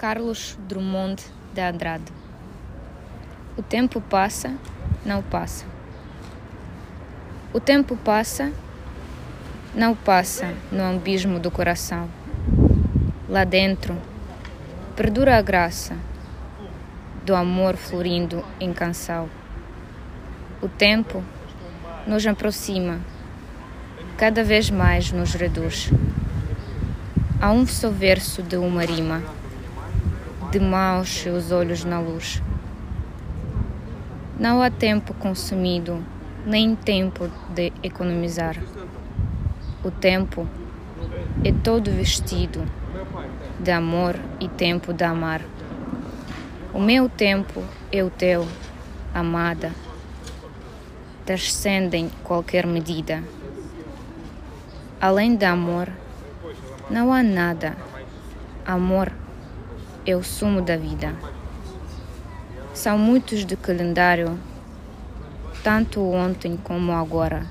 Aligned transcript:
Carlos 0.00 0.58
Drummond 0.66 1.22
de 1.52 1.60
Andrade. 1.60 2.10
O 3.54 3.62
tempo 3.62 4.00
passa, 4.00 4.56
não 5.04 5.22
passa. 5.22 5.66
O 7.52 7.60
tempo 7.60 7.94
passa, 7.98 8.50
não 9.74 9.94
passa 9.94 10.54
no 10.72 10.82
abismo 10.82 11.38
do 11.38 11.50
coração. 11.50 12.08
Lá 13.28 13.44
dentro, 13.44 13.94
perdura 14.96 15.36
a 15.36 15.42
graça 15.42 15.94
do 17.26 17.34
amor 17.34 17.76
florindo 17.76 18.42
em 18.58 18.72
canção. 18.72 19.28
O 20.62 20.68
tempo 20.68 21.22
nos 22.06 22.26
aproxima, 22.26 23.00
cada 24.16 24.42
vez 24.42 24.70
mais 24.70 25.12
nos 25.12 25.34
reduz. 25.34 25.90
Há 27.38 27.52
um 27.52 27.66
só 27.66 27.90
verso 27.90 28.42
de 28.42 28.56
uma 28.56 28.82
rima 28.82 29.22
de 30.50 30.58
maus 30.58 31.26
os 31.26 31.52
olhos 31.52 31.84
na 31.84 32.00
luz. 32.00 32.42
Não 34.36 34.60
há 34.60 34.68
tempo 34.68 35.14
consumido, 35.14 36.04
nem 36.44 36.74
tempo 36.74 37.30
de 37.54 37.72
economizar. 37.84 38.56
O 39.84 39.92
tempo 39.92 40.48
é 41.44 41.52
todo 41.52 41.92
vestido 41.92 42.66
de 43.60 43.70
amor 43.70 44.18
e 44.40 44.48
tempo 44.48 44.92
de 44.92 45.04
amar. 45.04 45.40
O 46.74 46.80
meu 46.80 47.08
tempo 47.08 47.62
é 47.92 48.02
o 48.02 48.10
teu, 48.10 48.48
amada, 49.14 49.70
transcendem 51.24 52.10
qualquer 52.24 52.66
medida. 52.66 53.22
Além 55.00 55.36
de 55.36 55.44
amor, 55.44 55.88
não 56.90 57.12
há 57.12 57.22
nada. 57.22 57.76
Amor 58.66 59.12
é 60.10 60.16
o 60.16 60.24
sumo 60.24 60.60
da 60.60 60.76
vida. 60.76 61.14
São 62.74 62.98
muitos 62.98 63.44
de 63.44 63.56
calendário, 63.56 64.36
tanto 65.62 66.00
ontem 66.02 66.56
como 66.56 66.92
agora. 66.92 67.46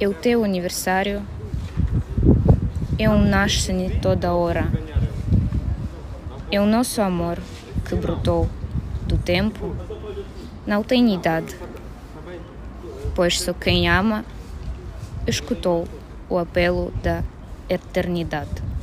É 0.00 0.06
o 0.06 0.14
teu 0.14 0.44
aniversário, 0.44 1.22
é 2.98 3.10
um 3.10 3.24
nasce 3.24 3.72
toda 4.00 4.32
hora. 4.32 4.70
É 6.50 6.60
o 6.60 6.66
nosso 6.66 7.02
amor 7.02 7.38
que 7.88 7.96
brotou 7.96 8.48
do 9.06 9.18
tempo, 9.18 9.74
não 10.64 10.82
tem 10.82 11.12
idade, 11.12 11.56
pois 13.14 13.40
só 13.40 13.52
quem 13.52 13.88
ama 13.88 14.24
escutou 15.26 15.88
o 16.28 16.38
apelo 16.38 16.92
da 17.02 17.24
eternidade. 17.68 18.73